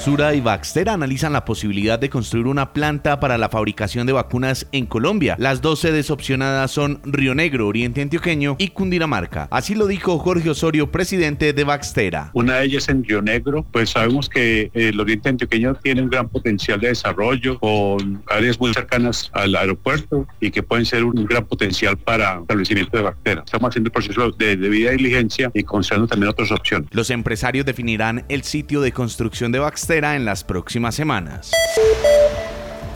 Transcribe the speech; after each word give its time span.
Sura 0.00 0.32
y 0.34 0.40
Baxter 0.40 0.88
analizan 0.88 1.34
la 1.34 1.44
posibilidad 1.44 1.98
de 1.98 2.08
construir 2.08 2.46
una 2.46 2.72
planta 2.72 3.20
para 3.20 3.36
la 3.36 3.50
fabricación 3.50 4.06
de 4.06 4.14
vacunas 4.14 4.66
en 4.72 4.86
Colombia. 4.86 5.36
Las 5.38 5.60
dos 5.60 5.80
sedes 5.80 6.10
opcionadas 6.10 6.70
son 6.70 7.02
Río 7.04 7.34
Negro, 7.34 7.66
Oriente 7.66 8.00
Antioqueño 8.00 8.56
y 8.58 8.68
Cundinamarca. 8.68 9.46
Así 9.50 9.74
lo 9.74 9.86
dijo 9.86 10.18
Jorge 10.18 10.48
Osorio, 10.48 10.90
presidente 10.90 11.52
de 11.52 11.64
Baxtera. 11.64 12.30
Una 12.32 12.56
de 12.56 12.64
ellas 12.64 12.88
en 12.88 13.04
Río 13.04 13.20
Negro, 13.20 13.66
pues 13.70 13.90
sabemos 13.90 14.30
que 14.30 14.70
el 14.72 14.98
Oriente 14.98 15.28
Antioqueño 15.28 15.74
tiene 15.74 16.00
un 16.00 16.08
gran 16.08 16.30
potencial 16.30 16.80
de 16.80 16.88
desarrollo 16.88 17.58
con 17.58 18.22
áreas 18.30 18.58
muy 18.58 18.72
cercanas 18.72 19.30
al 19.34 19.54
aeropuerto 19.54 20.26
y 20.40 20.50
que 20.50 20.62
pueden 20.62 20.86
ser 20.86 21.04
un 21.04 21.26
gran 21.26 21.44
potencial 21.44 21.98
para 21.98 22.40
establecimiento 22.40 22.96
de 22.96 23.02
Baxtera. 23.02 23.42
Estamos 23.44 23.68
haciendo 23.68 23.88
el 23.88 23.92
proceso 23.92 24.30
de 24.30 24.56
debida 24.56 24.92
diligencia 24.92 25.50
y 25.52 25.62
considerando 25.62 26.08
también 26.08 26.30
otras 26.30 26.50
opciones. 26.52 26.88
Los 26.90 27.10
empresarios 27.10 27.66
definirán 27.66 28.24
el 28.30 28.44
sitio 28.44 28.80
de 28.80 28.92
construcción 28.92 29.52
de 29.52 29.58
Baxtera 29.58 29.89
en 29.98 30.24
las 30.24 30.44
próximas 30.44 30.94
semanas. 30.94 31.50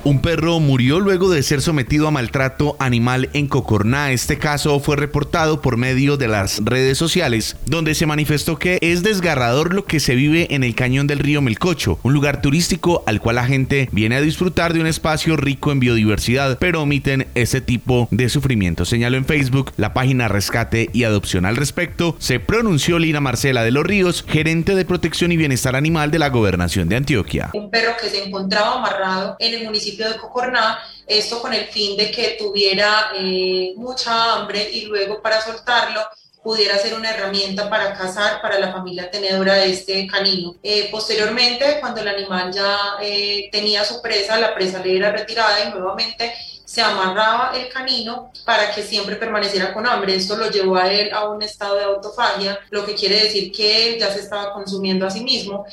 Un 0.04 0.20
perro 0.20 0.60
murió 0.60 1.00
luego 1.00 1.30
de 1.30 1.42
ser 1.42 1.62
sometido 1.62 2.06
a 2.06 2.10
maltrato 2.10 2.76
animal 2.78 3.30
en 3.32 3.48
Cocorná. 3.48 4.12
Este 4.12 4.36
caso 4.36 4.78
fue 4.78 4.96
reportado 4.96 5.62
por 5.62 5.78
medio 5.78 6.18
de 6.18 6.28
las 6.28 6.60
redes 6.62 6.98
sociales, 6.98 7.56
donde 7.64 7.94
se 7.94 8.04
manifestó 8.04 8.58
que 8.58 8.76
es 8.82 9.02
desgarrador 9.02 9.72
lo 9.72 9.86
que 9.86 10.00
se 10.00 10.14
vive 10.14 10.48
en 10.50 10.62
el 10.62 10.74
cañón 10.74 11.06
del 11.06 11.20
río 11.20 11.40
Melcocho, 11.40 11.98
un 12.02 12.12
lugar 12.12 12.42
turístico 12.42 13.02
al 13.06 13.18
cual 13.22 13.36
la 13.36 13.46
gente 13.46 13.88
viene 13.92 14.16
a 14.16 14.20
disfrutar 14.20 14.74
de 14.74 14.80
un 14.80 14.86
espacio 14.86 15.38
rico 15.38 15.72
en 15.72 15.80
biodiversidad, 15.80 16.58
pero 16.58 16.82
omiten 16.82 17.26
ese 17.34 17.62
tipo 17.62 18.06
de 18.10 18.28
sufrimiento. 18.28 18.84
Señaló 18.84 19.16
en 19.16 19.24
Facebook 19.24 19.72
la 19.78 19.94
página 19.94 20.28
Rescate 20.28 20.90
y 20.92 21.04
Adopción 21.04 21.46
al 21.46 21.56
respecto. 21.56 22.14
Se 22.18 22.40
pronunció 22.40 22.98
Lina 22.98 23.20
Marcela 23.20 23.64
de 23.64 23.70
los 23.70 23.86
Ríos, 23.86 24.22
gerente 24.28 24.74
de 24.74 24.84
protección 24.84 25.32
y 25.32 25.38
bienestar 25.38 25.76
animal 25.76 26.10
de 26.10 26.18
la 26.18 26.28
gobernación 26.28 26.90
de 26.90 26.96
Antioquia. 26.96 27.48
Un 27.54 27.70
perro 27.70 27.92
que 27.98 28.10
se 28.10 28.22
encontraba 28.22 28.74
amarrado 28.74 29.36
en 29.38 29.54
el 29.54 29.64
municipio 29.94 30.08
de 30.08 30.18
Cocorná, 30.18 30.82
esto 31.06 31.40
con 31.40 31.52
el 31.52 31.66
fin 31.66 31.96
de 31.96 32.10
que 32.10 32.36
tuviera 32.38 33.12
eh, 33.14 33.74
mucha 33.76 34.34
hambre 34.34 34.68
y 34.70 34.86
luego 34.86 35.22
para 35.22 35.40
soltarlo 35.40 36.00
pudiera 36.42 36.76
ser 36.76 36.92
una 36.92 37.10
herramienta 37.10 37.70
para 37.70 37.94
cazar 37.94 38.42
para 38.42 38.58
la 38.58 38.70
familia 38.70 39.10
tenedora 39.10 39.54
de 39.54 39.70
este 39.70 40.06
canino. 40.06 40.56
Eh, 40.62 40.88
posteriormente, 40.90 41.78
cuando 41.80 42.02
el 42.02 42.08
animal 42.08 42.52
ya 42.52 42.96
eh, 43.00 43.48
tenía 43.50 43.82
su 43.82 44.02
presa, 44.02 44.38
la 44.38 44.54
presa 44.54 44.80
le 44.80 44.98
era 44.98 45.10
retirada 45.10 45.64
y 45.64 45.70
nuevamente 45.70 46.34
se 46.66 46.82
amarraba 46.82 47.52
el 47.54 47.70
canino 47.70 48.30
para 48.44 48.74
que 48.74 48.82
siempre 48.82 49.16
permaneciera 49.16 49.72
con 49.72 49.86
hambre. 49.86 50.16
Esto 50.16 50.36
lo 50.36 50.50
llevó 50.50 50.76
a 50.76 50.92
él 50.92 51.14
a 51.14 51.30
un 51.30 51.40
estado 51.40 51.76
de 51.76 51.84
autofagia, 51.84 52.58
lo 52.68 52.84
que 52.84 52.94
quiere 52.94 53.22
decir 53.22 53.50
que 53.50 53.94
él 53.94 53.98
ya 53.98 54.12
se 54.12 54.20
estaba 54.20 54.52
consumiendo 54.52 55.06
a 55.06 55.10
sí 55.10 55.22
mismo. 55.22 55.64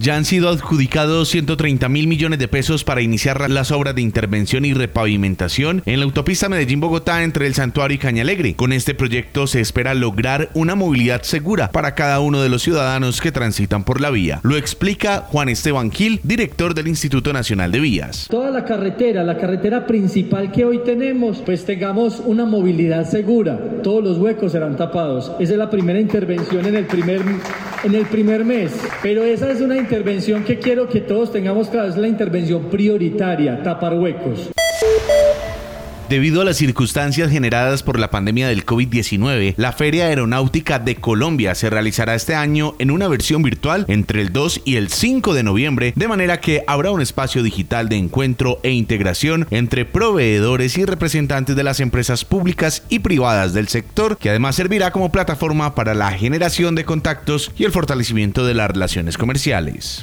Ya 0.00 0.14
han 0.14 0.24
sido 0.24 0.48
adjudicados 0.48 1.28
130 1.28 1.88
mil 1.88 2.06
millones 2.06 2.38
de 2.38 2.46
pesos 2.46 2.84
para 2.84 3.02
iniciar 3.02 3.50
las 3.50 3.72
obras 3.72 3.96
de 3.96 4.02
intervención 4.02 4.64
y 4.64 4.72
repavimentación 4.72 5.82
en 5.86 5.98
la 5.98 6.04
autopista 6.04 6.48
Medellín-Bogotá 6.48 7.24
entre 7.24 7.48
el 7.48 7.54
Santuario 7.54 7.96
y 7.96 7.98
Cañalegre. 7.98 8.54
Con 8.54 8.72
este 8.72 8.94
proyecto 8.94 9.48
se 9.48 9.60
espera 9.60 9.94
lograr 9.94 10.50
una 10.54 10.76
movilidad 10.76 11.22
segura 11.22 11.72
para 11.72 11.96
cada 11.96 12.20
uno 12.20 12.40
de 12.40 12.48
los 12.48 12.62
ciudadanos 12.62 13.20
que 13.20 13.32
transitan 13.32 13.82
por 13.82 14.00
la 14.00 14.10
vía. 14.10 14.38
Lo 14.44 14.56
explica 14.56 15.26
Juan 15.32 15.48
Esteban 15.48 15.90
Gil, 15.90 16.20
director 16.22 16.74
del 16.74 16.86
Instituto 16.86 17.32
Nacional 17.32 17.72
de 17.72 17.80
Vías. 17.80 18.28
Toda 18.30 18.52
la 18.52 18.64
carretera, 18.64 19.24
la 19.24 19.36
carretera 19.36 19.84
principal 19.84 20.52
que 20.52 20.64
hoy 20.64 20.78
tenemos, 20.84 21.38
pues 21.38 21.64
tengamos 21.64 22.22
una 22.24 22.44
movilidad 22.44 23.10
segura. 23.10 23.58
Todos 23.82 24.04
los 24.04 24.18
huecos 24.18 24.52
serán 24.52 24.76
tapados. 24.76 25.32
Esa 25.40 25.54
es 25.54 25.58
la 25.58 25.70
primera 25.70 25.98
intervención 25.98 26.66
en 26.66 26.76
el 26.76 26.86
primer, 26.86 27.20
en 27.84 27.94
el 27.94 28.06
primer 28.06 28.44
mes. 28.44 28.72
Pero 29.02 29.24
esa 29.24 29.50
es 29.50 29.60
una 29.60 29.76
intervención 29.76 30.44
que 30.44 30.58
quiero 30.58 30.88
que 30.88 31.00
todos 31.00 31.32
tengamos 31.32 31.68
claro, 31.68 31.88
es 31.88 31.96
la 31.96 32.08
intervención 32.08 32.64
prioritaria, 32.70 33.62
tapar 33.62 33.94
huecos. 33.94 34.50
Debido 36.08 36.40
a 36.40 36.44
las 36.46 36.56
circunstancias 36.56 37.30
generadas 37.30 37.82
por 37.82 37.98
la 37.98 38.10
pandemia 38.10 38.48
del 38.48 38.64
COVID-19, 38.64 39.52
la 39.58 39.72
Feria 39.72 40.06
Aeronáutica 40.06 40.78
de 40.78 40.96
Colombia 40.96 41.54
se 41.54 41.68
realizará 41.68 42.14
este 42.14 42.34
año 42.34 42.74
en 42.78 42.90
una 42.90 43.08
versión 43.08 43.42
virtual 43.42 43.84
entre 43.88 44.22
el 44.22 44.32
2 44.32 44.62
y 44.64 44.76
el 44.76 44.88
5 44.88 45.34
de 45.34 45.42
noviembre, 45.42 45.92
de 45.94 46.08
manera 46.08 46.40
que 46.40 46.64
habrá 46.66 46.92
un 46.92 47.02
espacio 47.02 47.42
digital 47.42 47.90
de 47.90 47.96
encuentro 47.96 48.58
e 48.62 48.70
integración 48.70 49.46
entre 49.50 49.84
proveedores 49.84 50.78
y 50.78 50.86
representantes 50.86 51.54
de 51.56 51.64
las 51.64 51.78
empresas 51.78 52.24
públicas 52.24 52.84
y 52.88 53.00
privadas 53.00 53.52
del 53.52 53.68
sector, 53.68 54.16
que 54.16 54.30
además 54.30 54.56
servirá 54.56 54.92
como 54.92 55.12
plataforma 55.12 55.74
para 55.74 55.92
la 55.92 56.12
generación 56.12 56.74
de 56.74 56.86
contactos 56.86 57.52
y 57.58 57.64
el 57.64 57.72
fortalecimiento 57.72 58.46
de 58.46 58.54
las 58.54 58.70
relaciones 58.70 59.18
comerciales. 59.18 60.00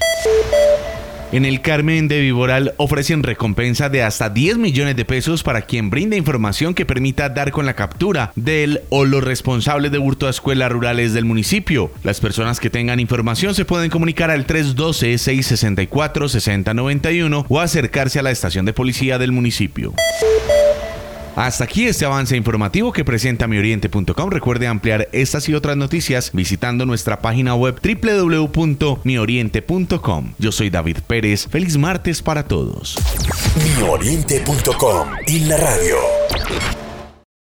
En 1.35 1.43
el 1.43 1.59
Carmen 1.59 2.07
de 2.07 2.21
Viboral 2.21 2.73
ofrecen 2.77 3.21
recompensa 3.21 3.89
de 3.89 4.03
hasta 4.03 4.29
10 4.29 4.57
millones 4.57 4.95
de 4.95 5.03
pesos 5.03 5.43
para 5.43 5.63
quien 5.63 5.89
brinde 5.89 6.15
información 6.15 6.73
que 6.73 6.85
permita 6.85 7.27
dar 7.27 7.51
con 7.51 7.65
la 7.65 7.73
captura 7.73 8.31
del 8.37 8.83
o 8.87 9.03
los 9.03 9.21
responsables 9.21 9.91
de 9.91 9.99
hurto 9.99 10.27
a 10.27 10.29
escuelas 10.29 10.71
rurales 10.71 11.11
del 11.11 11.25
municipio. 11.25 11.91
Las 12.03 12.21
personas 12.21 12.61
que 12.61 12.69
tengan 12.69 13.01
información 13.01 13.53
se 13.53 13.65
pueden 13.65 13.89
comunicar 13.89 14.31
al 14.31 14.47
312-664-6091 14.47 17.45
o 17.49 17.59
acercarse 17.59 18.19
a 18.19 18.23
la 18.23 18.31
estación 18.31 18.63
de 18.63 18.71
policía 18.71 19.17
del 19.17 19.33
municipio. 19.33 19.93
Hasta 21.35 21.65
aquí 21.65 21.85
este 21.85 22.05
avance 22.05 22.35
informativo 22.35 22.91
que 22.91 23.05
presenta 23.05 23.47
mioriente.com. 23.47 24.29
Recuerde 24.29 24.67
ampliar 24.67 25.07
estas 25.11 25.47
y 25.49 25.53
otras 25.53 25.77
noticias 25.77 26.31
visitando 26.33 26.85
nuestra 26.85 27.19
página 27.19 27.55
web 27.55 27.79
www.mioriente.com. 27.81 30.33
Yo 30.37 30.51
soy 30.51 30.69
David 30.69 30.97
Pérez. 31.05 31.47
Feliz 31.47 31.77
martes 31.77 32.21
para 32.21 32.43
todos. 32.43 32.97
Mioriente.com 33.77 35.09
y 35.27 35.39
la 35.39 35.57
radio. 35.57 36.24